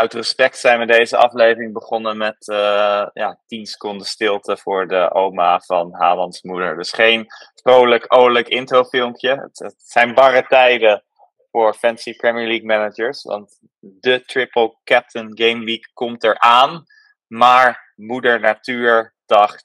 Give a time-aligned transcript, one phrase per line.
[0.00, 5.12] uit respect zijn we deze aflevering begonnen met uh, ja, 10 seconden stilte voor de
[5.12, 6.76] oma van Haalands moeder.
[6.76, 9.28] Dus geen vrolijk, olijk introfilmpje.
[9.28, 11.04] Het, het zijn barre tijden
[11.50, 13.22] voor fancy Premier League managers.
[13.22, 16.84] Want de Triple Captain Game Week komt eraan.
[17.26, 19.64] Maar moeder natuur dacht,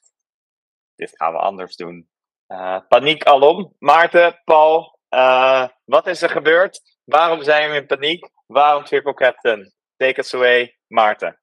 [0.96, 2.10] dit gaan we anders doen.
[2.48, 3.76] Uh, paniek alom.
[3.80, 6.82] Maarten, Paul, uh, wat is er gebeurd?
[7.04, 8.30] Waarom zijn we in paniek?
[8.46, 9.74] Waarom Triple Captain?
[9.98, 11.38] Take us away, Maarten.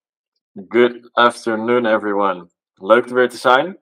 [0.69, 2.51] Good afternoon, everyone.
[2.75, 3.81] Leuk er weer te zijn.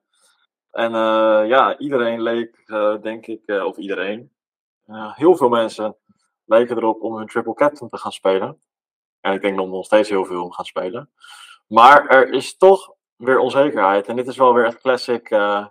[0.71, 4.33] En uh, ja, iedereen leek, uh, denk ik, uh, of iedereen,
[5.15, 5.97] heel veel mensen
[6.45, 8.61] leken erop om hun triple captain te gaan spelen.
[9.21, 11.11] En ik denk dat nog steeds heel veel om gaan spelen.
[11.67, 14.07] Maar er is toch weer onzekerheid.
[14.07, 15.67] En dit is wel weer het classic, -huh.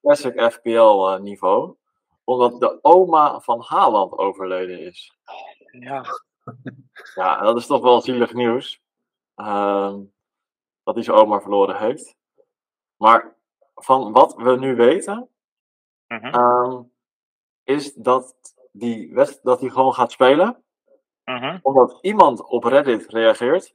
[0.00, 1.76] classic FPL niveau.
[2.24, 5.12] Omdat de oma van Haaland overleden is.
[5.70, 6.04] Ja.
[7.14, 8.82] Ja, dat is toch wel zielig nieuws.
[9.36, 9.94] Uh,
[10.82, 12.16] dat hij zijn oma verloren heeft.
[12.96, 13.36] Maar
[13.74, 15.28] van wat we nu weten,
[16.06, 16.34] -huh.
[16.34, 16.92] um,
[17.64, 18.36] is dat
[18.72, 20.62] die dat hij gewoon gaat spelen.
[21.24, 21.58] -huh.
[21.62, 23.74] Omdat iemand op Reddit reageert.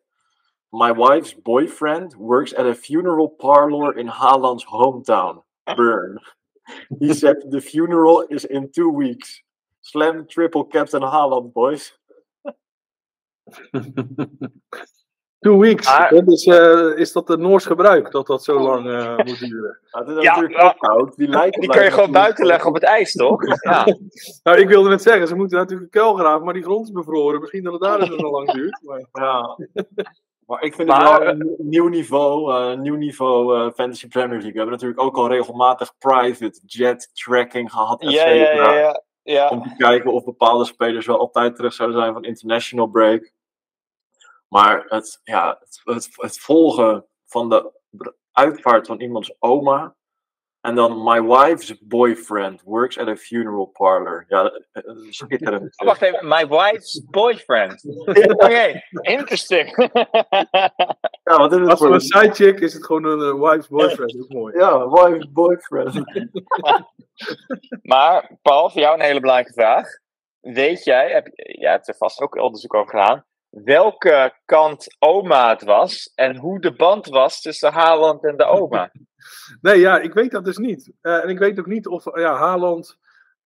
[0.69, 6.21] My wife's boyfriend works at a funeral parlor in Haaland's hometown, Burn.
[6.99, 9.43] He said the funeral is in two weeks.
[9.81, 11.97] Slam triple Captain Haaland, boys.
[15.39, 15.87] Two weeks.
[15.87, 19.39] Ah, dat is, uh, is dat het Noors gebruik, dat dat zo lang uh, moet
[19.39, 19.79] duren?
[19.91, 21.15] Ja, dat is ja, natuurlijk koud.
[21.15, 23.41] Die, lijkt die kun je gewoon buiten leggen op het ijs, toch?
[23.69, 23.85] Ja.
[24.43, 26.91] nou, ik wilde net zeggen, ze moeten natuurlijk een kuil graven, maar die grond is
[26.91, 27.39] bevroren.
[27.39, 28.81] Misschien dat het daar dus zo lang duurt.
[28.83, 29.07] Maar...
[29.11, 29.57] Ja.
[30.45, 34.31] Maar ik vind maar, het wel een nieuw niveau, uh, nieuw niveau uh, Fantasy Premier
[34.31, 34.51] League.
[34.51, 38.03] We hebben natuurlijk ook al regelmatig private jet tracking gehad.
[38.03, 39.49] Ja, ja, ja, ja, ja.
[39.49, 43.35] Om te kijken of bepaalde spelers wel altijd terug zouden zijn van international break.
[44.47, 47.73] Maar het, ja, het, het, het volgen van de
[48.31, 49.95] uitvaart van iemands oma.
[50.61, 54.25] En dan my wife's boyfriend works at a funeral parlor.
[54.27, 54.61] Ja,
[55.09, 55.79] schitterend.
[55.79, 57.83] Oh, wacht even, my wife's boyfriend.
[57.85, 59.75] Oké, okay, interesting.
[61.23, 64.11] ja, wat is het Als voor een sidechick is het gewoon een uh, wife's boyfriend.
[64.11, 64.57] Dat is mooi.
[64.57, 66.03] Ja, wife's boyfriend.
[67.91, 69.87] maar Paul, voor jou een hele belangrijke vraag.
[70.39, 75.63] Weet jij, heb, jij hebt er vast ook onderzoek over gedaan welke kant oma het
[75.63, 78.91] was en hoe de band was tussen Haaland en de oma.
[79.61, 80.91] Nee, ja, ik weet dat dus niet.
[81.01, 82.97] Uh, en ik weet ook niet of ja, Haaland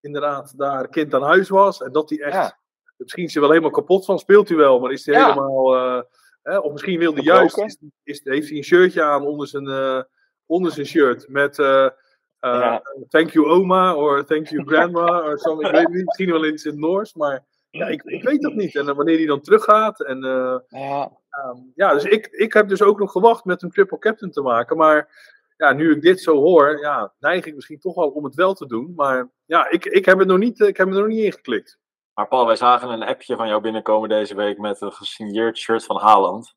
[0.01, 2.33] inderdaad daar kind aan huis was en dat hij echt.
[2.33, 2.59] Ja.
[2.97, 5.27] Misschien is hij wel helemaal kapot van, speelt hij wel, maar is hij ja.
[5.27, 5.75] helemaal.
[5.75, 6.01] Uh,
[6.41, 7.57] eh, of misschien wil hij juist.
[7.57, 10.01] Is, is, heeft hij een shirtje aan onder zijn, uh,
[10.45, 11.55] onder zijn shirt met.
[12.39, 12.81] Ja.
[13.09, 15.59] Thank you oma, of thank you grandma, of zo.
[15.59, 18.75] Ik weet niet, misschien wel in het Noors, maar ja, ik, ik weet dat niet.
[18.75, 20.03] En uh, wanneer hij dan teruggaat.
[20.03, 21.11] En, uh, ja.
[21.45, 24.41] Um, ja, dus ik, ik heb dus ook nog gewacht met een triple captain te
[24.41, 24.77] maken.
[24.77, 25.09] Maar
[25.57, 28.53] ja, nu ik dit zo hoor, ja, neig ik misschien toch wel om het wel
[28.53, 28.93] te doen.
[28.95, 31.79] Maar ja, ik, ik, heb, het nog niet, ik heb het er nog niet ingeklikt.
[32.13, 35.85] Maar Paul, wij zagen een appje van jou binnenkomen deze week met een gesigneerd shirt
[35.85, 36.55] van Haaland.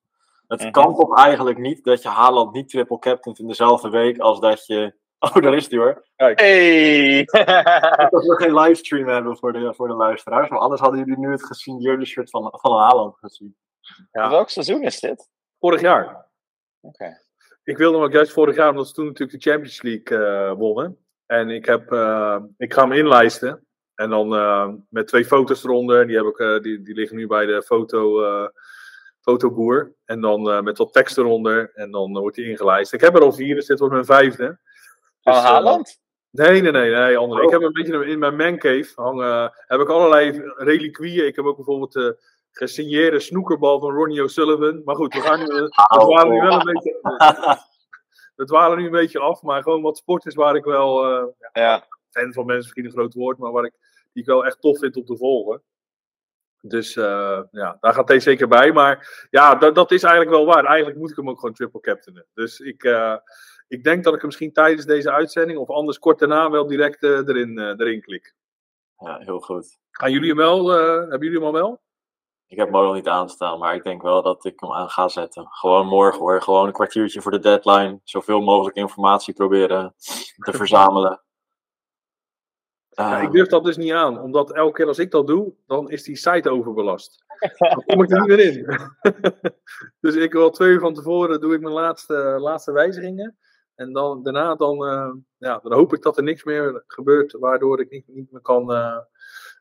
[0.49, 0.71] Het -hmm.
[0.71, 4.67] kan toch eigenlijk niet dat je Haaland niet triple captain in dezelfde week als dat
[4.67, 4.95] je
[5.35, 6.05] Oh, daar is die hoor.
[6.17, 6.41] Kijk.
[6.41, 7.25] Hey!
[8.11, 10.49] dat we geen livestream hebben voor de, voor de luisteraars.
[10.49, 13.57] Maar anders hadden jullie nu het gesigneerde shirt van, van Haaland gezien.
[14.13, 14.31] Ja.
[14.31, 15.29] Welk seizoen is dit?
[15.59, 16.07] Vorig jaar.
[16.07, 16.27] Oké.
[16.81, 17.23] Okay.
[17.65, 20.53] Ik wilde hem ook juist vorig jaar, omdat ze toen natuurlijk de Champions League uh,
[20.53, 20.99] wonnen.
[21.27, 23.67] En ik, heb, uh, ik ga hem inlijsten.
[23.95, 26.07] En dan uh, met twee foto's eronder.
[26.07, 28.21] Die, heb ik, die, die liggen nu bij de foto,
[29.21, 29.95] fotoboer.
[30.05, 31.71] En dan met wat tekst eronder.
[31.75, 32.93] En dan wordt hij ingelijst.
[32.93, 34.59] Ik heb er al vier, dus dit wordt mijn vijfde.
[35.25, 35.99] Dus, Haaland?
[36.31, 37.41] Nee, nee, nee, nee, andere.
[37.41, 37.47] Oh.
[37.47, 39.53] Ik heb een beetje in mijn mancave hangen.
[39.55, 41.27] Heb ik allerlei reliquieën.
[41.27, 42.19] Ik heb ook bijvoorbeeld de
[42.51, 44.83] gesigneerde snoekerbal van Ronnie O'Sullivan.
[44.85, 47.01] Maar goed, we gaan nu, we dwalen nu wel een beetje.
[48.37, 51.11] we dwalen nu een beetje af, maar gewoon wat sport is waar ik wel.
[51.11, 51.87] Uh, ja.
[52.11, 53.75] Fan van mensen, misschien een groot woord, maar waar ik,
[54.13, 55.63] die ik wel echt tof vind om te volgen.
[56.61, 58.73] Dus uh, ja, daar gaat deze zeker bij.
[58.73, 60.65] Maar ja, dat, dat is eigenlijk wel waar.
[60.65, 62.27] Eigenlijk moet ik hem ook gewoon triple captainen.
[62.35, 63.17] Dus ik, uh,
[63.69, 67.03] ik denk dat ik hem misschien tijdens deze uitzending of anders kort daarna wel direct
[67.03, 68.35] uh, erin, erin klik.
[68.97, 69.79] Ja, heel goed.
[69.91, 70.69] Gaan jullie hem wel?
[70.69, 71.83] hebben jullie hem al wel?
[72.47, 75.09] Ik heb hem nog niet aanstaan, maar ik denk wel dat ik hem aan ga
[75.09, 75.47] zetten.
[75.51, 76.43] Gewoon morgen hoor.
[76.43, 78.01] Gewoon een kwartiertje voor de deadline.
[78.05, 79.95] Zoveel mogelijk informatie proberen
[80.37, 81.23] te verzamelen.
[82.89, 85.91] Ja, ik durf dat dus niet aan, omdat elke keer als ik dat doe, dan
[85.91, 87.25] is die site overbelast.
[87.59, 88.79] Dan kom ik er niet meer in.
[90.01, 93.39] dus ik wil twee uur van tevoren doe ik mijn laatste, laatste wijzigingen.
[93.75, 97.81] En dan, daarna dan, uh, ja, dan hoop ik dat er niks meer gebeurt waardoor
[97.81, 98.99] ik niet, niet meer kan, uh,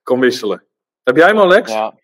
[0.03, 0.67] kan wisselen.
[1.03, 1.71] Heb jij hem al, Lex?
[1.71, 2.01] Ja.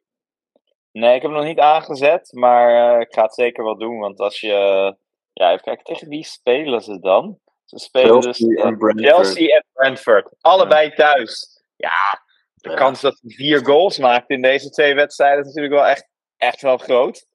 [0.92, 4.00] Nee, ik heb hem nog niet aangezet, maar uh, ik ga het zeker wel doen.
[4.00, 4.96] Want als je.
[5.34, 7.40] ja, even kijken, tegen wie spelen ze dan?
[7.66, 9.14] Ze spelen Chelsea dus en Brentford.
[9.14, 10.34] Chelsea en Brentford.
[10.42, 11.64] Allebei thuis.
[11.76, 12.24] Ja,
[12.54, 12.76] de Ja.
[12.76, 16.62] kans dat hij vier goals maakt in deze twee wedstrijden is natuurlijk wel echt, echt
[16.62, 17.28] wel groot.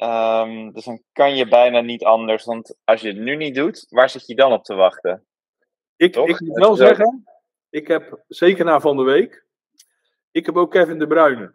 [0.00, 2.44] Ehm, dus dan kan je bijna niet anders.
[2.44, 5.26] Want als je het nu niet doet, waar zit je dan op te wachten?
[5.96, 6.28] Ik, Toch?
[6.28, 7.24] ik moet wel zeggen,
[7.70, 9.46] ik heb zeker na van de week,
[10.30, 11.52] ik heb ook Kevin De Bruyne.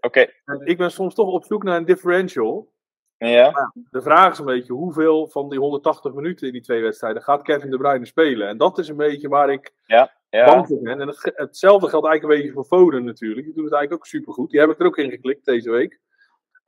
[0.00, 0.26] Oké,
[0.64, 2.72] ik ben soms toch op zoek naar een differential.
[3.16, 3.72] ja.
[3.90, 7.42] De vraag is een beetje hoeveel van die 180 minuten in die twee wedstrijden gaat
[7.42, 8.48] Kevin De Bruyne spelen.
[8.48, 10.64] En dat is een beetje waar ik bang ja.
[10.64, 11.00] voor ben.
[11.00, 13.46] En het, hetzelfde geldt eigenlijk een beetje voor Foden natuurlijk.
[13.46, 14.50] Die doet het eigenlijk ook supergoed.
[14.50, 16.00] Die heb ik er ook in geklikt deze week.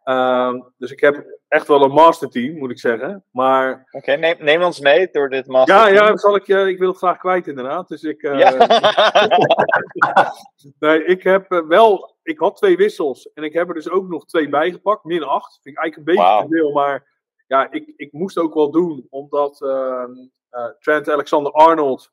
[0.05, 3.25] Ehm, dus ik heb echt wel een masterteam, moet ik zeggen.
[3.31, 5.75] Maar Oké, neem, neem ons mee door dit master.
[5.75, 7.89] ja, ja zal ik, je- ik wil het graag kwijt inderdaad.
[7.89, 8.51] Dus ik, eh, Ja.
[10.79, 12.17] Nee, ik heb eh, wel.
[12.23, 13.33] Ik had twee wissels.
[13.35, 15.05] En ik heb er dus ook nog twee bijgepakt.
[15.05, 15.59] Min 8.
[15.63, 16.43] Vind ik eigenlijk een beetje Wauw.
[16.49, 16.73] te veel.
[16.73, 17.07] Maar
[17.47, 19.07] ja, ik, ik moest ook wel doen.
[19.11, 20.11] Omdat ehm,
[20.51, 22.13] eh, Trent Alexander-Arnold.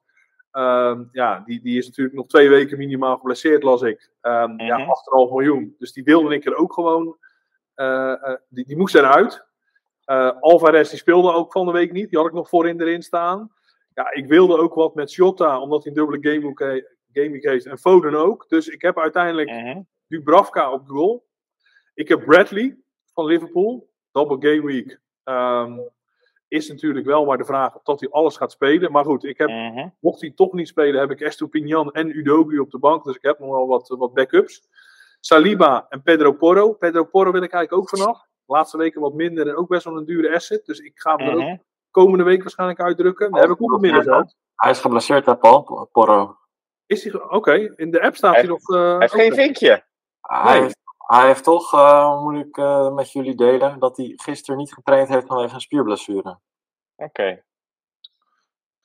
[0.51, 4.09] ehm, ja, die, die is natuurlijk nog twee weken minimaal geblesseerd, las ik.
[4.21, 4.89] Ehm, Ja, Mhm.
[4.89, 5.75] 8,5 miljoen.
[5.77, 7.17] Dus die wilde ik er ook gewoon.
[7.75, 9.45] Eh, eh, die, die moest eruit.
[10.05, 12.09] Eh Alvarez die speelde ook van de week niet.
[12.09, 13.51] Die had ik nog voorin erin staan.
[13.93, 16.85] Ja, ik wilde ook wat met Jota, omdat hij een dubbele gameweek he-
[17.21, 17.65] gameweek heeft.
[17.65, 18.45] En Foden ook.
[18.49, 19.81] Dus ik heb uiteindelijk Mhm.
[20.07, 21.25] Dubravka op goal.
[21.93, 22.77] Ik heb Bradley
[23.13, 23.89] van Liverpool.
[24.11, 24.99] Double game week.
[25.23, 25.79] Ehm,
[26.47, 28.91] is natuurlijk wel maar de vraag of dat hij alles gaat spelen.
[28.91, 29.87] Maar goed, ik heb, Mhm.
[29.99, 33.03] mocht hij toch niet spelen, heb ik Estupinian en Udogi op de bank.
[33.03, 34.67] Dus ik heb nog wel wat, wat backups.
[35.25, 36.73] Saliba en Pedro Porro.
[36.73, 38.19] Pedro Porro wil ik eigenlijk ook vanaf.
[38.45, 40.65] De laatste weken wat minder en ook best wel een dure asset.
[40.65, 41.57] Dus ik ga hem er ook Mhm.
[41.91, 43.31] komende week waarschijnlijk uitdrukken.
[43.31, 44.35] Dan heb ik op het middenveld.
[44.55, 45.89] Hij is geblesseerd, hè, Paul?
[45.91, 46.37] Porro.
[46.85, 48.69] Is hij, ge- oké, in de app staat hij, Hij- nog.
[48.69, 49.83] eh, Hij heeft geen vinkje.
[50.21, 50.61] Hij, Nee.
[50.61, 54.73] heeft, hij heeft toch, eh, moet ik eh, met jullie delen, dat hij gisteren niet
[54.73, 56.39] getraind heeft vanwege een spierblessure.
[56.95, 57.43] Oké.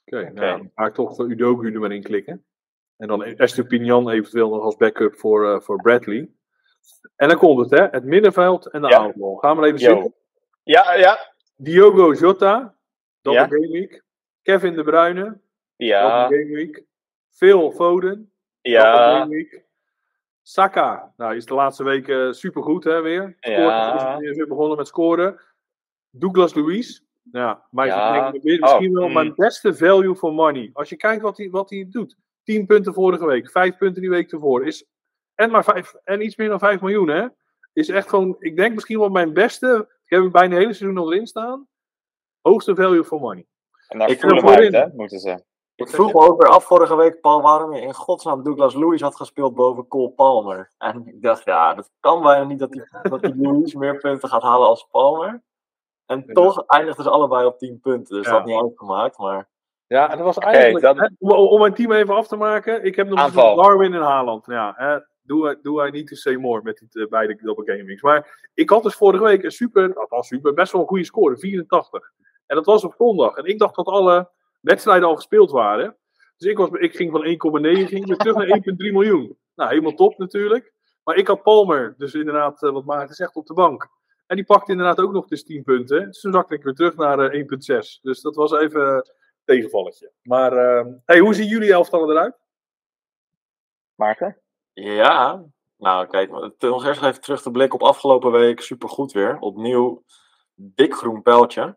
[0.05, 2.47] Oké, nou, dan ga ik toch uh, Udogu er maar in klikken.
[2.97, 6.29] En dan Estupinian eventueel nog als backup voor, eh, voor Bradley.
[7.17, 7.87] En dan komt het, hè?
[7.91, 8.99] Het middenveld en de Ja.
[8.99, 9.35] aanval.
[9.37, 9.95] Gaan we even Yo.
[9.95, 10.15] zitten.
[10.63, 11.19] Ja, ja.
[11.57, 12.75] Diogo Jota,
[13.23, 13.47] double Ja.
[13.49, 14.05] game week.
[14.43, 15.41] Kevin De Bruyne, double
[15.77, 16.23] Ja.
[16.23, 16.85] game week.
[17.31, 18.11] Phil Foden,
[18.63, 19.19] double Ja.
[19.19, 19.65] game week.
[20.43, 23.37] Saka, nou is de laatste weken supergoed hè, weer.
[23.41, 24.19] Ja.
[24.21, 25.41] is weer begonnen met scoren.
[26.11, 27.01] Douglas Luiz,
[27.33, 28.31] ja, maar Ja.
[28.43, 29.13] weer misschien Oh, wel mm.
[29.15, 30.71] mijn beste value for money.
[30.73, 32.17] Als je kijkt wat hij, wat hij doet.
[32.47, 34.67] 10 punten vorige week, 5 punten die week ervoor.
[34.67, 34.87] Is,
[35.35, 37.27] en, maar vijf, en iets meer dan 5 miljoen, hè?
[37.73, 39.89] Is echt gewoon, ik denk misschien wel mijn beste.
[40.05, 41.69] Ik heb hem bijna het hele seizoen al erin staan.
[42.41, 43.47] Hoogste value for money.
[43.89, 45.45] En daar Ik we hem uit, hè, moeten ze.
[45.75, 49.01] Ik vroeg me ook weer af vorige week, Paul, waarom je in godsnaam Douglas Lewis
[49.01, 50.71] had gespeeld boven Cole Palmer.
[50.79, 54.29] En ik dacht, ja, dat kan bijna niet dat die, dat die Lewis meer punten
[54.29, 55.43] gaat halen als Palmer.
[56.07, 58.31] En toch eindigden ze allebei op 10 punten, dus Ja.
[58.33, 59.19] dat had niet uitgemaakt.
[59.19, 59.49] Maar
[59.87, 62.85] Ja, en dat was eigenlijk, dat- hè, om, om mijn team even af te maken.
[62.85, 63.56] Ik heb nog Aanval.
[63.56, 64.47] Darwin en Haaland.
[64.47, 67.85] Ja, hè, do, I, do I need to say more met die eh, beide double
[67.85, 68.03] weeks.
[68.03, 71.38] Maar ik had dus vorige week een super, althans super, best wel een goede score,
[71.38, 72.12] 84.
[72.47, 73.37] En dat was op zondag.
[73.37, 74.31] En ik dacht dat alle
[74.61, 75.97] wedstrijden al gespeeld waren.
[76.37, 79.38] Dus ik, was, ik ging van 1,9 ging weer terug naar 1,3 miljoen.
[79.55, 80.73] Nou, helemaal top natuurlijk.
[81.05, 83.88] Maar ik had Palmer, dus inderdaad, eh, wat Maarten zegt, op de bank.
[84.27, 86.06] En die pakte inderdaad ook nog dus 10 punten.
[86.06, 88.00] Dus toen zakte ik weer terug naar eh, 1,6.
[88.02, 89.11] Dus dat was even
[89.47, 90.12] tegenvalletje.
[90.23, 92.35] Maar eh, hey, hoe zien jullie elftallen eruit?
[93.95, 94.41] Maarten?
[94.73, 95.45] ja,
[95.76, 98.61] nou kijk, nog eerst even terug te blikken op afgelopen week.
[98.61, 99.38] Supergoed weer.
[99.38, 100.05] Opnieuw
[100.55, 101.76] dik groen pijltje.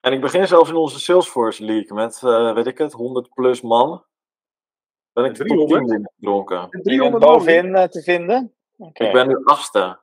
[0.00, 3.60] En ik begin zelfs in onze Salesforce League met, eh, weet ik het, 100 plus
[3.60, 4.04] man.
[5.12, 5.88] Ben ik de top 300?
[5.88, 6.60] 10 gedronken.
[6.60, 7.32] Die bent 300 man.
[7.32, 8.54] bovenin eh, te vinden?
[8.76, 9.04] Oké.
[9.04, 9.98] Ik ben nu achtste.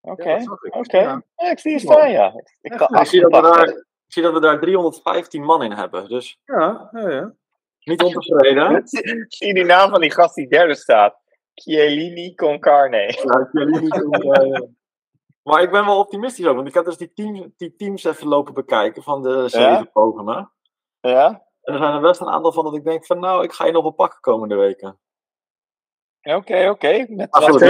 [0.00, 0.30] Oké.
[0.30, 0.58] Ja.
[0.70, 0.98] Oké.
[0.98, 1.22] Ja.
[1.36, 2.44] Ja, ik zie je staan, ja.
[2.60, 3.00] Ik kan.
[3.00, 3.74] Ik zie, dat we 88.
[3.74, 6.08] daar, ik zie dat we daar 315 man in hebben.
[6.08, 7.34] Dus Ja, ja, ja.
[7.78, 8.82] niet ontevreden.
[9.28, 11.20] Zie die naam van die gast die derde staat?
[11.54, 12.98] Chiellini con carne.
[12.98, 13.50] Ja,
[14.32, 14.60] eh,
[15.42, 18.28] Maar ik ben wel optimistisch ook, want ik heb dus die, team, die teams even
[18.28, 20.22] lopen bekijken van de zeven Ja?
[20.22, 20.46] me.
[21.10, 21.44] Ja?
[21.62, 23.66] En er zijn er best een aantal van dat ik denk van nou, ik ga
[23.66, 24.98] je nog wel pakken komende weken.
[26.22, 27.06] Oké, oké.
[27.08, 27.60] Met Ah, wat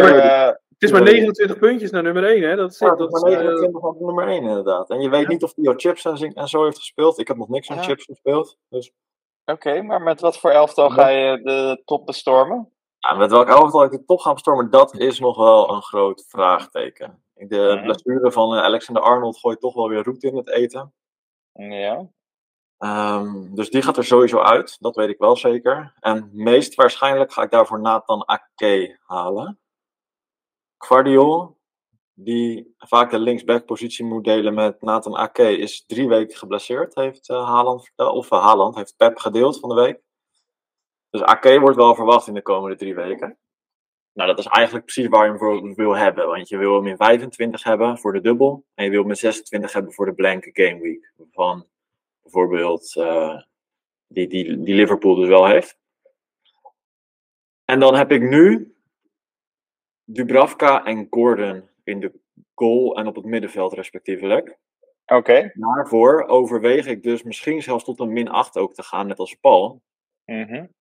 [0.78, 2.56] Het is maar 29 puntjes naar nummer 1, hè?
[2.56, 4.90] Dat is, Ja, dat eh, 29 van nummer 1 inderdaad.
[4.90, 5.28] En je weet Ja.
[5.28, 7.18] niet of die jouw chips en, zo heeft gespeeld.
[7.18, 7.82] Ik heb nog niks aan Ja.
[7.82, 8.56] chips gespeeld.
[8.68, 8.92] Dus
[9.44, 12.70] Oké, maar met wat voor elftal ga je de top bestormen?
[12.98, 16.24] ja, met welk elftal ik de top ga bestormen, dat is nog wel een groot
[16.28, 17.22] vraagteken.
[17.34, 17.82] De Mhm.
[17.84, 20.92] blessure van eh, Alexander Arnold gooit toch wel weer roet in het eten.
[21.52, 22.06] Ja.
[22.78, 25.92] Ehm, dus die gaat er sowieso uit, dat weet ik wel zeker.
[26.00, 29.58] En meest waarschijnlijk ga ik daarvoor Nathan Ake halen.
[30.86, 31.58] Guardiol,
[32.14, 37.44] die vaak de linksback-positie moet delen met Nathan Ake, is drie weken geblesseerd, heeft uh,
[37.44, 38.16] Haaland verteld.
[38.16, 40.00] Of uh, Haaland heeft Pep gedeeld van de week.
[41.10, 43.38] Dus Ake wordt wel verwacht in de komende drie weken.
[44.12, 46.26] Nou, dat is eigenlijk precies waar je hem voor wil hebben.
[46.26, 48.64] Want je wil hem in 25 hebben voor de dubbel.
[48.74, 51.12] En je wil hem in 26 hebben voor de blanke game week.
[51.32, 51.66] Van
[52.22, 52.92] bijvoorbeeld
[54.06, 55.78] die, die, die Liverpool dus wel heeft.
[57.64, 58.75] En dan heb ik nu
[60.08, 62.20] Dubravka en Gordon in de
[62.54, 64.58] goal en op het middenveld respectievelijk.
[65.04, 65.14] Oké.
[65.14, 65.50] Okay.
[65.54, 69.34] Daarvoor overweeg ik dus misschien zelfs tot een min 8 ook te gaan, net als
[69.34, 69.82] Paul.
[70.24, 70.74] Mm -hmm.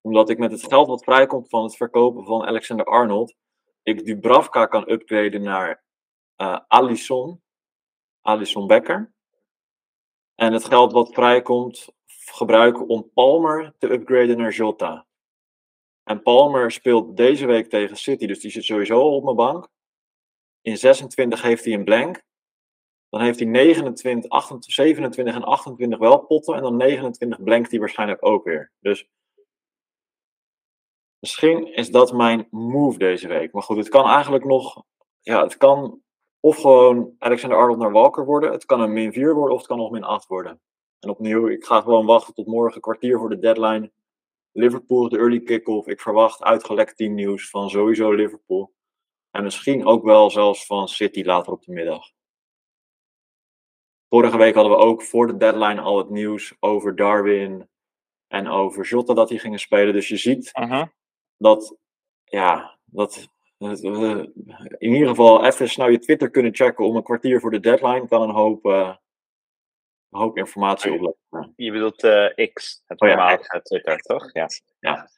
[0.00, 3.34] Omdat ik met het geld wat vrijkomt van het verkopen van Alexander Arnold,
[3.82, 5.84] ik Dubravka kan upgraden naar
[6.36, 7.42] uh, Alisson,
[8.20, 9.12] Alisson Becker.
[10.34, 15.06] En het geld wat vrijkomt gebruiken om Palmer te upgraden naar Jota.
[16.08, 19.68] En Palmer speelt deze week tegen City, dus die zit sowieso op mijn bank.
[20.60, 22.24] In 26 heeft hij een blank.
[23.08, 26.54] Dan heeft hij 29, 28, 27 en 28 wel potten.
[26.54, 28.72] En dan 29 blankt hij waarschijnlijk ook weer.
[28.80, 29.08] Dus
[31.18, 33.52] misschien is dat mijn move deze week.
[33.52, 34.84] Maar goed, het kan eigenlijk nog.
[35.20, 36.02] Ja, het kan
[36.40, 38.52] of gewoon Alexander Arnold naar Walker worden.
[38.52, 40.60] Het kan een min 4 worden of het kan nog min 8 worden.
[41.00, 43.92] En opnieuw, ik ga gewoon wachten tot morgen, kwartier voor de deadline.
[44.56, 45.88] Liverpool, de early kick-off.
[45.88, 48.74] Ik verwacht uitgelekt teamnieuws van sowieso Liverpool.
[49.30, 52.04] En misschien ook wel zelfs van City later op de middag.
[54.08, 57.68] Vorige week hadden we ook voor de deadline al het nieuws over Darwin
[58.28, 59.92] en over Jota dat die gingen spelen.
[59.92, 60.86] Dus je ziet uh -huh.
[61.36, 61.76] dat,
[62.24, 67.50] ja, dat in ieder geval even snel je Twitter kunnen checken om een kwartier voor
[67.50, 68.94] de deadline kan een hoop, uh,
[70.10, 71.52] een hoop informatie opleveren.
[71.56, 73.48] Je bedoelt uh, X, het Oh ja, normale X.
[73.62, 74.32] Twitter, toch?
[74.32, 74.48] Ja.
[74.80, 75.10] Ja.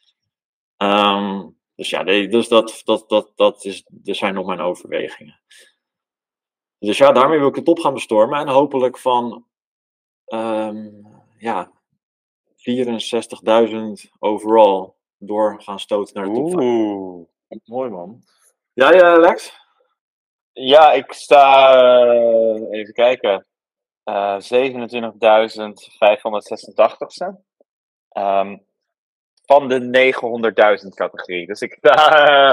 [0.76, 5.40] Ehm, dus ja, dus dat, dat, dat, dat is, dat zijn nog mijn overwegingen.
[6.78, 8.38] Dus ja, daarmee wil ik het op gaan bestormen.
[8.38, 9.46] En hopelijk van
[10.24, 10.88] ehm,
[11.38, 11.72] ja,
[12.56, 16.62] 64.000 overall door gaan stoten naar de top 5.
[16.62, 17.26] Oeh.
[17.64, 18.22] Mooi man.
[18.72, 19.56] Ja, ja, Lex?
[20.52, 23.46] Ja, ik sta, eh, even kijken,
[24.08, 27.26] eh 27.586ste.
[28.08, 28.56] Ehm
[29.48, 30.12] van de
[30.82, 31.46] 900.000 categorie.
[31.46, 32.52] Dus ik uh,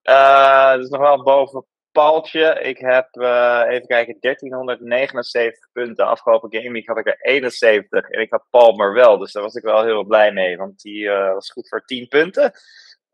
[0.02, 2.60] Uh, dus nog wel boven Paaltje.
[2.60, 6.06] Ik heb, uh, even kijken, 1379 punten.
[6.06, 8.10] Afgelopen gameweek had ik er 71.
[8.10, 9.18] En ik had Palmer wel.
[9.18, 10.56] Dus daar was ik wel heel blij mee.
[10.56, 12.52] Want die uh, was goed voor 10 punten.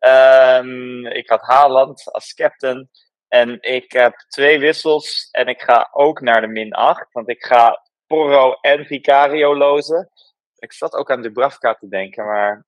[0.06, 2.90] Um, ik had Haaland als captain.
[3.28, 5.28] En ik heb twee wissels.
[5.30, 7.12] En ik ga ook naar de min 8.
[7.12, 10.10] Want ik ga Porro en Vicario lozen.
[10.56, 12.26] Ik zat ook aan Dubravka te denken.
[12.26, 12.66] Maar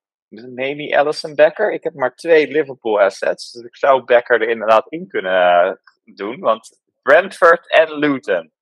[0.55, 1.73] maybe Allison Becker.
[1.73, 3.53] Ik heb maar twee Liverpool assets.
[3.53, 6.41] Dus ik zou Becker er inderdaad in kunnen doen.
[6.41, 8.53] Want Brentford en Luton.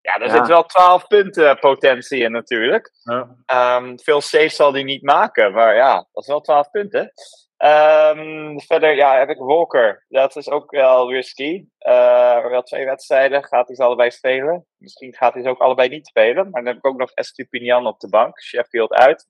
[0.00, 0.34] Ja, daar Ja.
[0.36, 2.90] zit wel 12 punten potentie in natuurlijk.
[3.02, 3.36] Ja.
[3.46, 5.52] Ehm, veel saves zal hij niet maken.
[5.52, 7.12] Maar ja, dat is wel 12 punten.
[7.60, 10.04] Ehm, verder ja, heb ik Walker.
[10.08, 11.64] Dat is ook wel risky.
[11.78, 13.44] Eh, wel twee wedstrijden.
[13.44, 14.66] Gaat hij ze allebei spelen?
[14.76, 16.50] Misschien gaat hij ze ook allebei niet spelen.
[16.50, 18.42] Maar dan heb ik ook nog Estupinian op de bank.
[18.42, 19.26] Sheffield uit.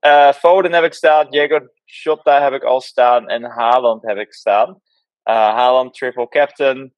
[0.00, 1.30] Eh, Foden heb ik staan.
[1.30, 3.28] Diego Jota heb ik al staan.
[3.28, 4.80] En Haaland heb ik staan.
[5.22, 6.94] Eh, Haaland triple captain.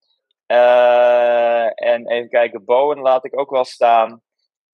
[1.75, 4.23] En even kijken, Bowen laat ik ook wel staan.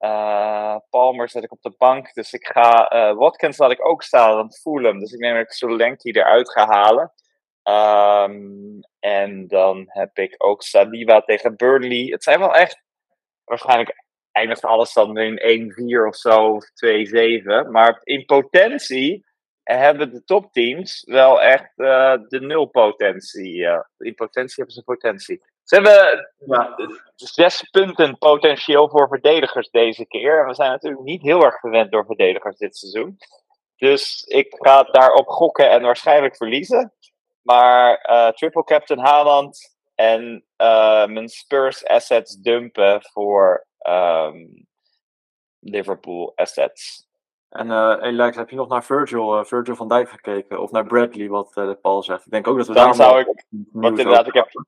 [0.01, 2.13] Eh, Palmer zet ik op de bank.
[2.13, 2.87] Dus ik ga.
[2.87, 4.99] eh, Watkins laat ik ook staan, want Fulham.
[4.99, 7.11] Dus ik neem ik Solanke eruit ga halen.
[7.63, 12.05] Ehm, en dan heb ik ook Saliba tegen Burnley.
[12.05, 12.83] Het zijn wel echt.
[13.43, 17.71] Waarschijnlijk eindigt alles dan in 1-4 of zo, of 2-7.
[17.71, 19.25] Maar in potentie
[19.63, 23.67] hebben de topteams wel echt eh, de nulpotentie.
[23.97, 25.41] in potentie hebben ze potentie.
[25.63, 26.75] Ze hebben Ja.
[27.15, 30.39] zes punten potentieel voor verdedigers deze keer.
[30.39, 33.17] En we zijn natuurlijk niet heel erg verwend door verdedigers dit seizoen.
[33.75, 36.93] Dus ik ga daarop gokken en waarschijnlijk verliezen.
[37.41, 44.37] Maar eh, triple captain Haaland en eh, mijn Spurs assets dumpen voor ehm,
[45.59, 47.07] Liverpool assets.
[47.49, 47.67] En
[48.15, 50.59] Lex, heb je nog naar Virgil, Virgil van Dijk gekeken?
[50.61, 52.25] Of naar Bradley, wat eh, Paul zegt?
[52.25, 54.65] Ik denk ook dat we Dan daar zou maar ik- Want inderdaad, ik heb,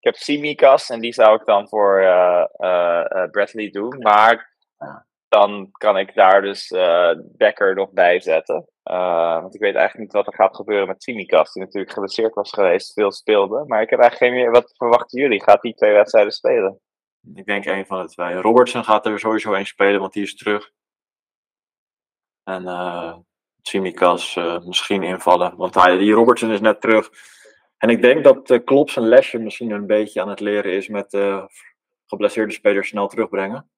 [0.00, 3.98] ik heb Simikas en die zou ik dan voor eh, eh, eh, Bradley doen.
[3.98, 4.54] Maar
[5.28, 8.68] dan kan ik daar dus eh Becker nog bij zetten.
[8.82, 12.50] Want ik weet eigenlijk niet wat er gaat gebeuren met Simikas, die natuurlijk geblesseerd was
[12.50, 13.64] geweest, veel speelde.
[13.66, 14.52] Maar ik heb eigenlijk geen meer.
[14.52, 15.42] Wat verwachten jullie?
[15.42, 16.80] Gaat die twee wedstrijden spelen?
[17.34, 18.34] Ik denk een van de twee.
[18.34, 20.70] Robertson gaat er sowieso een spelen, want die is terug.
[22.44, 23.24] En
[23.62, 25.56] Tsimikas misschien invallen.
[25.56, 27.10] Want hij, die Robertson is net terug.
[27.80, 30.88] En ik denk dat uh, Klopp zijn lesje misschien een beetje aan het leren is
[30.88, 31.16] met
[32.06, 33.70] geblesseerde spelers snel terugbrengen.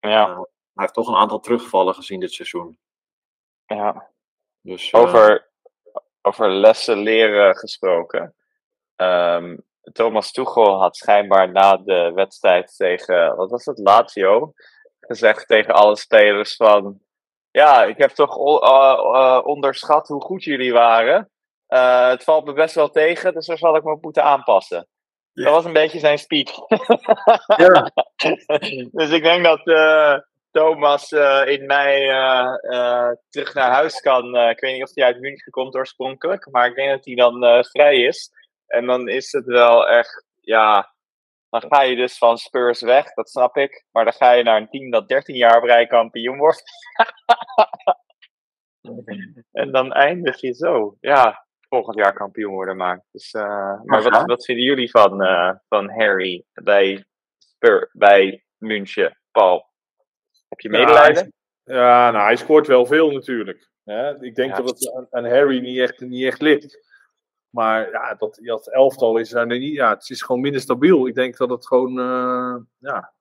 [0.00, 0.34] Ja.
[0.34, 2.78] hij heeft toch een aantal terugvallen gezien dit seizoen.
[3.66, 4.10] Ja.
[4.60, 5.50] Dus, over,
[6.22, 8.34] over lessen leren gesproken.
[8.96, 9.56] Ehm,
[9.92, 14.52] Thomas Tuchel had schijnbaar na de wedstrijd tegen, wat was het, Lazio,
[15.00, 17.00] gezegd tegen alle spelers van,
[17.50, 18.36] ja, ik heb toch
[19.44, 21.30] onderschat hoe goed jullie waren.
[21.70, 24.88] Uh, het valt me best wel tegen, dus daar zal ik me moeten aanpassen.
[25.32, 25.44] Ja.
[25.44, 26.52] Dat was een beetje zijn speech.
[27.56, 27.90] ja.
[28.98, 29.62] dus ik denk dat
[30.50, 31.12] Thomas
[31.44, 32.06] in mei
[33.28, 34.36] terug naar huis kan.
[34.36, 37.64] ik weet niet of hij uit München komt oorspronkelijk, maar ik denk dat hij dan
[37.64, 38.30] vrij is.
[38.66, 40.94] En dan is het wel echt, ja,
[41.50, 43.84] dan ga je dus van Spurs weg, dat snap ik.
[43.90, 46.62] Maar dan ga je naar een team dat 13 jaar op rij kampioen wordt.
[49.52, 50.96] en dan eindig je zo.
[51.00, 53.04] Ja, volgend jaar kampioen worden maar.
[53.12, 57.04] Dus, uh, maar wat, wat vinden jullie van, uh, van Harry bij,
[57.38, 59.68] Spur, bij München, Paul?
[60.48, 61.32] Heb je medelijden?
[61.64, 63.68] Ja, ja, nou, hij scoort wel veel natuurlijk.
[64.20, 64.56] ik denk ja.
[64.56, 66.88] dat het aan, Harry niet echt, niet echt ligt.
[67.50, 71.06] Maar ja, dat, dat elftal is, er niet, ja, het is gewoon minder stabiel.
[71.06, 73.12] Ik denk dat het gewoon, uh, ja,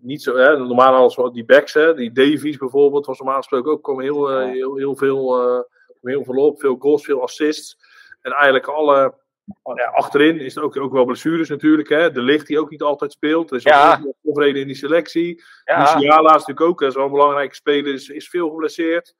[0.00, 3.82] niet zo, hè, normaal als die backs, hè, die Davies bijvoorbeeld, was normaal gesproken ook,
[3.82, 5.62] kwam heel, uh, heel, heel, veel, uh,
[6.02, 7.78] heel veel op, veel goals, veel assists.
[8.20, 9.14] En eigenlijk alle,
[9.74, 12.10] ja, achterin is het ook, ook wel blessures natuurlijk, hè.
[12.10, 14.00] De licht die ook niet altijd speelt, er is ja.
[14.04, 15.42] ook onvrede in die selectie.
[15.64, 15.78] Ja.
[15.78, 19.14] Musiala is natuurlijk ook, een belangrijke speler, is, is veel geblesseerd.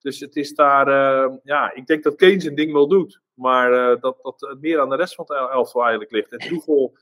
[0.00, 3.20] Dus het is daar, uh, ja, ik denk dat Kane zijn ding wel doet.
[3.34, 6.32] Maar uh, dat, dat het meer aan de rest van het elftal eigenlijk ligt.
[6.32, 6.96] En Toeval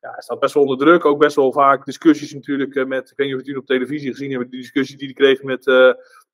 [0.00, 1.04] ja, staat best wel onder druk.
[1.04, 4.10] Ook best wel vaak discussies natuurlijk uh, met, ik weet niet of jullie op televisie
[4.10, 5.66] gezien hebben, die discussie die hij kreeg met,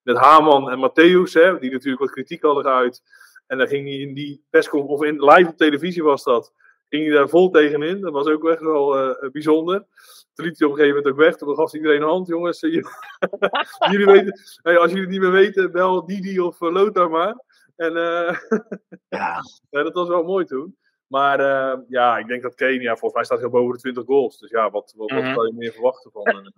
[0.05, 1.33] met Haman en Matthäus.
[1.33, 3.03] Hè, die natuurlijk wat kritiek hadden geuit.
[3.47, 6.53] En dan ging hij in die persconferentie, of in, live op televisie was dat,
[6.89, 8.01] ging hij daar vol tegenin.
[8.01, 9.87] Dat was ook echt wel bijzonder.
[10.35, 11.37] Toen liet hij op een gegeven moment ook weg.
[11.37, 12.61] Toen gaf iedereen een hand, jongens.
[13.91, 17.43] jullie weten, hey, als jullie het niet meer weten, bel Didi of uh, Lothar maar.
[17.77, 18.39] En uh,
[19.19, 19.43] ja.
[19.71, 19.83] ja.
[19.83, 20.77] dat was wel mooi toen.
[21.07, 24.39] Maar uh, ja, ik denk dat Kenia, volgens mij staat heel boven de 20 goals.
[24.39, 25.35] Dus ja, wat, wat, mm -hmm.
[25.35, 26.53] kan je meer verwachten van en,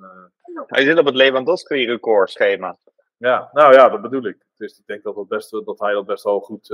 [0.66, 2.79] Hij zit op het Lewandowski schema.
[3.16, 4.46] Ja, nou ja, dat bedoel ik.
[4.57, 6.68] Dus ik denk dat, dat, best, dat hij dat best wel goed,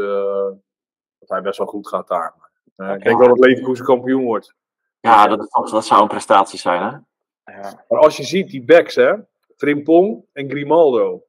[1.18, 2.34] dat hij best wel goed gaat daar.
[2.76, 2.96] Okay.
[2.96, 4.54] Ik denk wel dat Leverkusen kampioen wordt.
[5.00, 6.96] Ja, dat, dat zou een prestatie zijn, hè?
[7.52, 7.84] Ja.
[7.88, 9.14] Maar als je ziet die backs, hè,
[9.56, 11.24] Frimpong en Grimaldo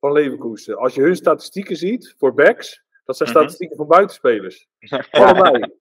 [0.00, 0.76] van Leverkusen.
[0.76, 4.68] Als je hun statistieken ziet voor backs, dat zijn statistieken van buitenspelers.
[5.10, 5.74] Allebei.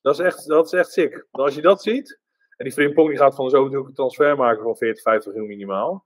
[0.00, 1.26] Dat is echt, dat is echt sick.
[1.30, 2.18] Als je dat ziet,
[2.56, 6.04] en die Frimpong die gaat van de een transfer maken van 40, 50 miljoen minimaal.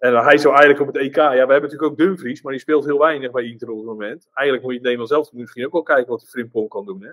[0.00, 2.60] En hij zou eigenlijk op het EK, ja, we hebben natuurlijk ook Dumfries, maar die
[2.60, 4.28] speelt heel weinig bij Inter op het moment.
[4.32, 7.02] Eigenlijk moet je het Nederland zelf misschien ook wel kijken wat die Frimpong kan doen,
[7.02, 7.12] hè.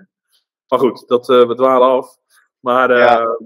[0.68, 2.16] Maar goed, dat, uh, we dwalen af.
[2.60, 3.38] Maar uh, ja.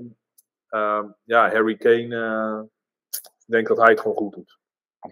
[0.70, 2.68] Uh, ja, Harry Kane,
[3.10, 4.58] ik denk dat hij het gewoon goed doet.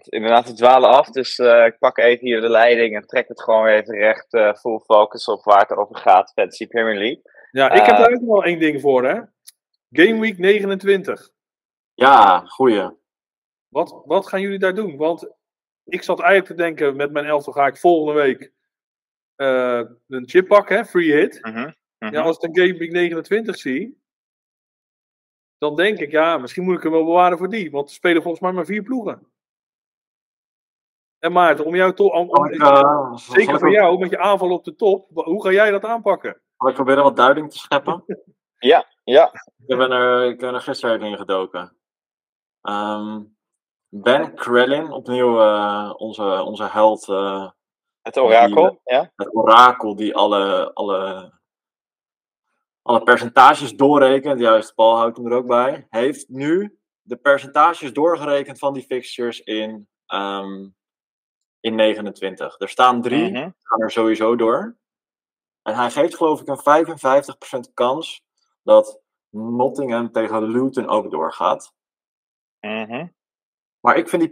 [0.09, 3.67] Inderdaad, we dwalen af, dus ik pak even hier de leiding en trek het gewoon
[3.67, 4.27] even recht
[4.59, 7.21] full focus op waar het over gaat, Fantasy Premier League.
[7.51, 9.21] Ja, ik heb daar ook wel één ding voor, hè.
[9.89, 11.29] Game Week 29.
[11.93, 13.00] Ja, goeie.
[13.71, 14.97] Wat, wat gaan jullie daar doen?
[14.97, 15.31] Want
[15.83, 18.53] ik zat eigenlijk te denken, met mijn elftal ga ik volgende week
[19.37, 21.35] uh, een chip pakken, free hit.
[21.35, 21.55] Uh -huh.
[21.55, 22.11] Uh -huh.
[22.11, 24.01] Ja, als ik een Game Week 29 zie,
[25.57, 27.71] dan denk ik, ja, misschien moet ik hem wel bewaren voor die.
[27.71, 29.27] Want er spelen volgens mij maar vier ploegen.
[31.19, 32.49] En Maarten, om jou toch.
[32.49, 36.41] Uh, zeker voor jou, met je aanval op de top, hoe ga jij dat aanpakken?
[36.57, 38.03] Zal ik proberen wat duiding te scheppen?
[38.71, 39.31] ja, ja.
[39.65, 41.75] Ik ben er, ik ben er gisteren in gedoken.
[42.61, 43.37] Um,
[43.93, 47.07] ben Krellin, opnieuw uh, onze, onze held.
[47.07, 47.49] Uh,
[48.01, 49.11] het orakel, die, ja.
[49.15, 51.31] Het orakel die alle, alle,
[52.81, 54.39] alle percentages doorrekent.
[54.39, 55.87] Juist, Paul houdt hem er ook bij.
[55.89, 60.75] Heeft nu de percentages doorgerekend van die fixtures in, um,
[61.59, 62.59] in 29.
[62.59, 63.49] Er staan drie, Mhm.
[63.59, 64.77] gaan er sowieso door.
[65.61, 68.23] En hij geeft geloof ik een 55% kans
[68.63, 71.73] dat Nottingham tegen Luton ook doorgaat.
[72.59, 73.07] Mhm.
[73.81, 74.31] Maar ik vind die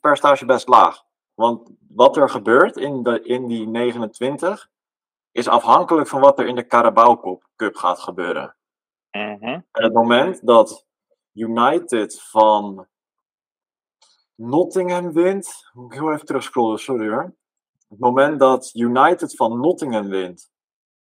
[0.00, 1.04] percentage, best laag.
[1.34, 4.70] Want wat er gebeurt in, de, in die 29
[5.32, 8.56] is afhankelijk van wat er in de Carabao Cup- Cup gaat gebeuren.
[9.10, 9.44] Mhm.
[9.44, 10.86] En het moment dat
[11.32, 12.86] United van
[14.34, 15.70] Nottingham wint.
[15.72, 17.34] Moet ik heel even terugscrollen, sorry hoor.
[17.88, 20.50] Het moment dat United van Nottingham wint.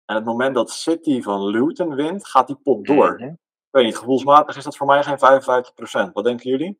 [0.06, 3.14] En het moment dat City van Luton wint, gaat die pot door.
[3.14, 3.24] Mhm.
[3.24, 6.14] Ik weet niet, gevoelsmatig is dat voor mij geen 55%.
[6.14, 6.80] Wat denken jullie?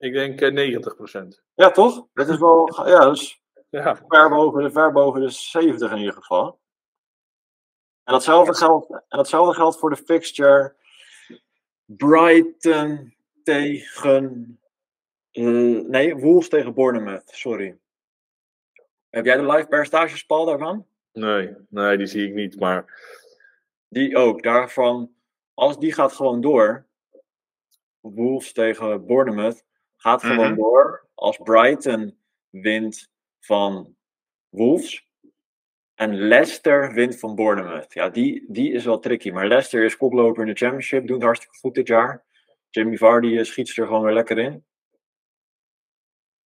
[0.00, 0.80] Ik denk uh,
[1.24, 1.26] 90%.
[1.54, 2.06] Ja, toch?
[2.14, 2.86] Dat is wel.
[2.88, 3.96] Ja, dus Ja.
[4.08, 6.58] ver, boven, ver boven de 70 in ieder geval.
[8.04, 10.74] En datzelfde geldt, en datzelfde geldt voor de fixture
[11.84, 14.58] Brighton tegen.
[15.30, 15.44] eh,
[15.86, 17.28] nee, Wolves tegen Bournemouth.
[17.28, 17.78] Sorry.
[19.10, 20.86] Heb jij de live percentages, Paul, daarvan?
[21.12, 22.60] Nee, nee, die zie ik niet.
[22.60, 23.00] Maar
[23.88, 24.42] Die ook.
[24.42, 25.14] Daarvan,
[25.54, 26.86] als die gaat gewoon door.
[28.00, 29.64] Wolves tegen Bournemouth
[30.00, 30.60] gaat gewoon Mhm.
[30.60, 31.08] door.
[31.14, 32.18] Als Brighton
[32.50, 33.10] wint
[33.40, 33.96] van
[34.48, 35.08] Wolves.
[35.94, 37.92] En Leicester wint van Bournemouth.
[37.92, 39.30] Ja, die, die is wel tricky.
[39.30, 41.06] Maar Leicester is koploper in de Championship.
[41.06, 42.24] Doet hartstikke goed dit jaar.
[42.70, 44.64] Jamie Vardy eh, schiet er gewoon weer lekker in.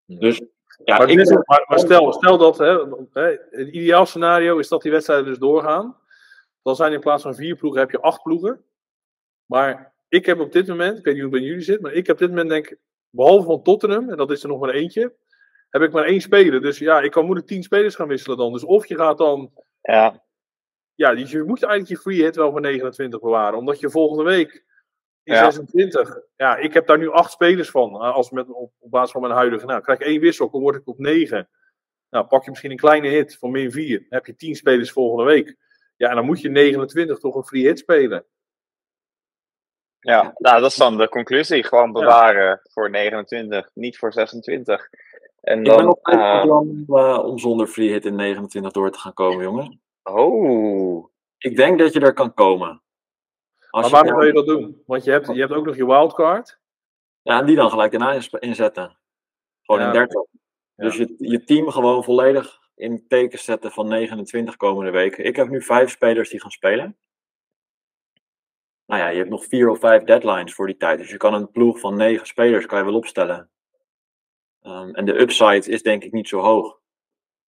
[0.07, 0.43] Dus
[0.85, 2.79] ja, maar, dit stel, stel dat, hè,
[3.51, 5.97] het ideaal scenario is dat die wedstrijden dus doorgaan.
[6.63, 8.65] Dan zijn in plaats van vier ploegen, heb je acht ploegen.
[9.47, 11.93] Maar ik heb op dit moment, ik weet niet hoe het bij jullie zit, maar
[11.93, 12.77] ik heb op dit moment denk
[13.15, 15.15] behalve van Tottenham, en dat is er nog maar eentje,
[15.71, 16.61] heb ik maar één speler.
[16.61, 18.53] Dus ja, ik kan moeilijk tien spelers gaan wisselen dan.
[18.53, 19.51] Dus of je gaat dan,
[19.83, 20.23] Ja,
[20.95, 23.59] ja, dus je moet eigenlijk je free hit wel voor 29 bewaren.
[23.59, 24.65] Omdat je volgende week
[25.23, 25.51] in Ja.
[25.51, 27.95] 26, ja, ik heb daar nu acht spelers van.
[27.95, 30.61] eh, Als met, op, op basis van mijn huidige, nou, krijg ik één wissel, dan
[30.61, 31.49] word ik op 9.
[32.11, 33.99] Nou, pak je misschien een kleine hit van min 4.
[33.99, 35.57] Dan heb je 10 spelers volgende week.
[35.97, 38.25] Ja, en dan moet je 29 toch een free hit spelen.
[40.05, 40.33] Ja.
[40.37, 41.65] Nou, dat is dan de conclusie.
[41.65, 44.89] Gewoon bewaren voor 29, niet voor 26.
[45.41, 45.85] En ik ben dan.
[45.85, 49.13] nog steeds van eh, plan eh, om zonder free hit in 29 door te gaan
[49.13, 49.77] komen, jongens.
[50.03, 51.13] oh.
[51.39, 52.83] Ik denk dat je er kan komen.
[53.71, 54.83] Als Maar waarom wil je dat doen?
[54.87, 56.59] Want je hebt, je hebt ook nog je wildcard.
[57.23, 58.97] Ja, en die dan gelijk daarna inzetten.
[59.63, 59.87] Gewoon Ja.
[59.87, 60.23] in 30.
[60.77, 65.25] Dus je, je team gewoon volledig in teken zetten van 29 komende weken.
[65.25, 66.97] Ik heb nu vijf spelers die gaan spelen.
[68.87, 70.99] Nou ja, je hebt nog vier of vijf deadlines voor die tijd.
[70.99, 73.51] Dus je kan een ploeg van negen spelers kan je wel opstellen.
[74.63, 76.81] Ehm, en de upside is denk ik niet zo hoog.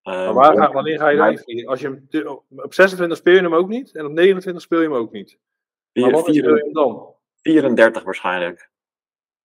[0.03, 1.67] Ehm, Maar waar ga, wanneer ga je dan?
[1.67, 3.95] Als je hem, te- op 26 speel je hem ook niet.
[3.95, 5.39] En op 29 speel je hem ook niet.
[6.03, 7.15] Maar vier- speel je hem dan?
[7.43, 8.71] 34 waarschijnlijk.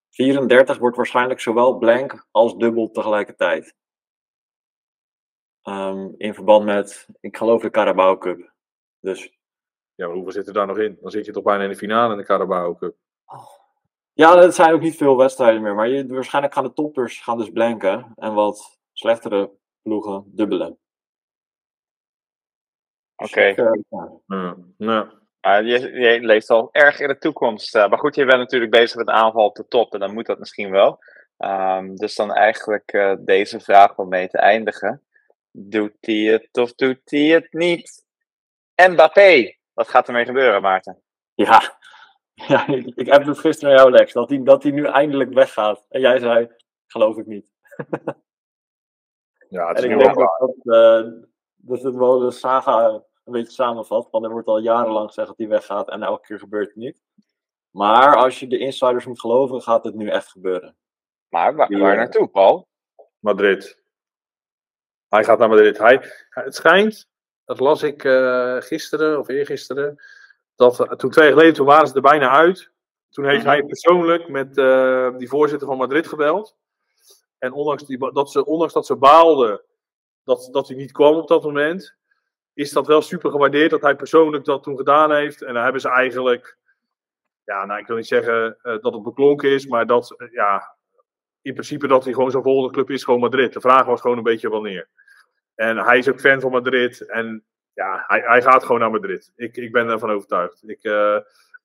[0.10, 3.76] 34 wordt waarschijnlijk zowel blank als dubbel tegelijkertijd.
[5.62, 8.54] Ehm, in verband met, ik geloof de Carabao Cup.
[9.00, 9.40] Dus
[9.96, 10.98] Ja, maar hoeveel zit er daar nog in?
[11.02, 12.96] Dan zit je toch bijna in de finale in de Carabao Cup.
[14.14, 15.76] ja, het zijn ook niet veel wedstrijden meer.
[15.76, 18.12] Maar je, waarschijnlijk gaan de toppers gaan dus blanken.
[18.16, 19.52] En wat slechtere
[19.82, 20.78] ploegen dubbelen.
[23.16, 23.42] Oké.
[23.42, 24.56] Ik, eh, ja.
[24.78, 25.12] Ja.
[25.42, 27.76] Nou, je, je leeft al erg in de toekomst.
[27.76, 29.94] eh, maar goed, je bent natuurlijk bezig met aanval op de top.
[29.94, 31.00] En dan moet dat misschien wel.
[31.38, 35.02] Ehm, dus dan eigenlijk eh, deze vraag om mee te eindigen.
[35.52, 38.06] Doet hij het of doet hij het niet?
[38.90, 39.56] Mbappé.
[39.74, 41.02] Wat gaat ermee gebeuren, Maarten?
[41.34, 41.80] Ja,
[42.34, 45.34] ja ik, ik heb het gisteren aan jou, Lex, dat hij dat hij nu eindelijk
[45.34, 45.86] weggaat.
[45.90, 46.52] En jij zei,
[46.88, 47.46] geloof ik niet.
[49.50, 53.04] ja, het En is ik nu denk wel dat, dat, dat het wel de saga
[53.24, 54.08] een beetje samenvat.
[54.12, 56.98] Want er wordt al jarenlang gezegd dat hij weggaat en elke keer gebeurt het niet.
[57.70, 60.78] Maar als je de insiders moet geloven, gaat het nu echt gebeuren.
[61.30, 62.68] Maar waar, waar naartoe, Paul?
[63.20, 63.84] Madrid.
[65.08, 65.78] Hij gaat naar Madrid.
[65.78, 67.11] Hij, het schijnt,
[67.52, 70.04] dat las ik eh, gisteren of eergisteren,
[70.56, 72.72] dat eh, toen twee jaar geleden, toen waren ze er bijna uit.
[73.10, 73.48] Toen heeft Mhm.
[73.48, 76.56] hij persoonlijk met eh, die voorzitter van Madrid gebeld.
[77.38, 79.62] En ondanks, die, dat, ze, ondanks dat ze baalden
[80.24, 81.96] dat, dat hij niet kwam op dat moment,
[82.54, 85.42] is dat wel super gewaardeerd dat hij persoonlijk dat toen gedaan heeft.
[85.42, 86.58] En dan hebben ze eigenlijk,
[87.44, 90.76] ja, nou ik wil niet zeggen dat het beklonken is, maar dat, ja,
[91.42, 93.54] in principe dat hij gewoon zijn volgende club is, gewoon Madrid.
[93.54, 94.90] De vraag was gewoon een beetje wanneer.
[95.62, 97.02] En hij is ook fan van Madrid.
[97.10, 97.44] En
[97.74, 99.32] ja, hij, hij gaat gewoon naar Madrid.
[99.36, 100.70] Ik, ik ben ervan overtuigd.
[100.70, 101.16] Ik, eh,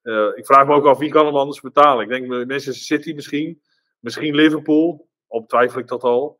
[0.02, 2.02] eh, ik vraag me ook af wie kan hem anders betalen.
[2.02, 3.62] Ik denk Manchester City misschien.
[4.00, 5.08] Misschien Liverpool.
[5.26, 6.38] Op twijfel ik dat al.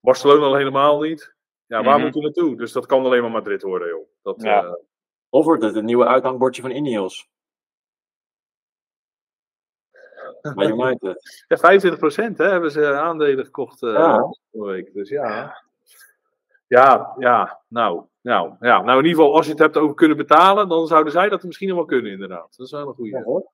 [0.00, 1.34] Barcelona al helemaal niet.
[1.66, 2.04] Ja, waar Mhm.
[2.04, 2.56] moet hij naartoe?
[2.56, 4.08] Dus dat kan alleen maar Madrid worden, joh.
[4.22, 4.64] Dat, Ja.
[4.64, 4.72] eh,
[5.28, 7.28] Of wordt het het nieuwe uithangbordje van Ineos?
[10.54, 11.44] Bij United.
[11.48, 14.18] ja, 25% hè, hebben ze aandelen gekocht eh Ja.
[14.52, 14.92] vorige week.
[14.94, 15.62] Dus ja.
[16.74, 18.82] Ja, ja, nou, nou, ja.
[18.82, 21.42] Nou, in ieder geval, als je het hebt over kunnen betalen, dan zouden zij dat
[21.42, 22.56] misschien nog wel kunnen, inderdaad.
[22.56, 23.16] Dat is wel een goede.
[23.16, 23.52] Ja, hoor.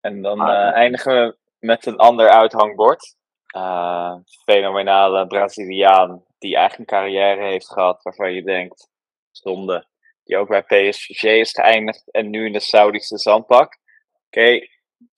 [0.00, 3.16] En dan Ah, eh, eindigen we met een ander uithangbord.
[3.46, 8.88] Eh, fenomenale Braziliaan die eigenlijk een carrière heeft gehad waarvan je denkt,
[9.30, 9.86] zonde.
[10.24, 13.78] Die ook bij PSG is geëindigd en nu in de Saudische zandpak.
[14.26, 14.66] Oké,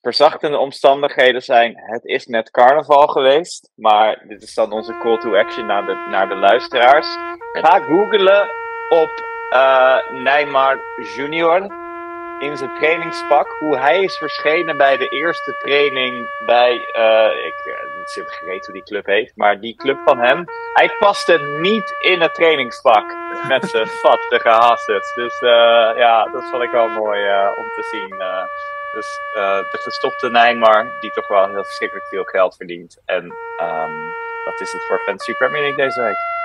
[0.01, 3.71] verzachtende omstandigheden zijn, het is net carnaval geweest.
[3.75, 7.07] Maar dit is dan onze call to action naar de, naar de luisteraars.
[7.53, 8.49] Ga googlen
[8.89, 10.79] op eh Neymar
[11.17, 11.79] Junior
[12.41, 18.53] in zijn trainingspak hoe hij is verschenen bij de eerste training bij, eh, ik, eh,
[18.53, 19.33] niet hoe die club heet.
[19.35, 23.15] Maar die club van hem, hij paste niet in het trainingspak
[23.49, 25.15] met zijn vattige hassets.
[25.15, 25.51] Dus uh,
[25.97, 28.15] ja, dat vond ik wel mooi uh, om te zien.
[28.93, 33.01] Dus de gestopte Neymar, die toch wel heel verschrikkelijk veel geld verdient.
[33.05, 33.25] En
[33.61, 33.95] um,
[34.45, 36.40] dat is het voor Fantasy Premier League deze week.